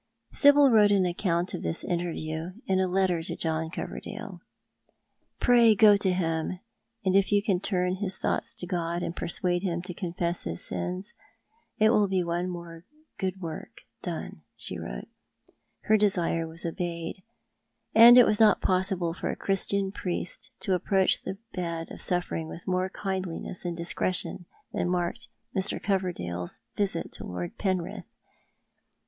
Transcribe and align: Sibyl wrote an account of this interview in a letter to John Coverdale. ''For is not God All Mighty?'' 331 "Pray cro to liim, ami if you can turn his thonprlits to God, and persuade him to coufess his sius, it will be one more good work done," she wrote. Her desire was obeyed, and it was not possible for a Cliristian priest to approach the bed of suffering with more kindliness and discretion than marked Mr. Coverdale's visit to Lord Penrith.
Sibyl 0.33 0.71
wrote 0.71 0.91
an 0.91 1.05
account 1.05 1.53
of 1.53 1.61
this 1.61 1.83
interview 1.83 2.53
in 2.65 2.79
a 2.79 2.87
letter 2.87 3.21
to 3.21 3.35
John 3.35 3.69
Coverdale. 3.69 4.41
''For 5.39 5.53
is 5.55 5.75
not 5.75 5.77
God 5.77 5.87
All 5.87 5.93
Mighty?'' 5.93 5.99
331 6.01 6.01
"Pray 6.01 6.01
cro 6.01 6.01
to 6.01 6.13
liim, 6.15 6.59
ami 7.05 7.19
if 7.19 7.31
you 7.31 7.43
can 7.43 7.59
turn 7.59 7.95
his 7.97 8.17
thonprlits 8.17 8.57
to 8.57 8.65
God, 8.65 9.03
and 9.03 9.15
persuade 9.15 9.61
him 9.61 9.83
to 9.83 9.93
coufess 9.93 10.45
his 10.45 10.59
sius, 10.61 11.13
it 11.77 11.91
will 11.91 12.07
be 12.07 12.23
one 12.23 12.49
more 12.49 12.83
good 13.19 13.41
work 13.41 13.81
done," 14.01 14.41
she 14.55 14.79
wrote. 14.79 15.07
Her 15.81 15.97
desire 15.97 16.47
was 16.47 16.65
obeyed, 16.65 17.21
and 17.93 18.17
it 18.17 18.25
was 18.25 18.39
not 18.39 18.59
possible 18.59 19.13
for 19.13 19.29
a 19.29 19.35
Cliristian 19.37 19.93
priest 19.93 20.49
to 20.61 20.73
approach 20.73 21.21
the 21.21 21.37
bed 21.53 21.91
of 21.91 22.01
suffering 22.01 22.47
with 22.47 22.67
more 22.67 22.89
kindliness 22.89 23.65
and 23.65 23.77
discretion 23.77 24.47
than 24.73 24.89
marked 24.89 25.27
Mr. 25.55 25.79
Coverdale's 25.79 26.61
visit 26.75 27.11
to 27.11 27.23
Lord 27.23 27.55
Penrith. 27.59 28.05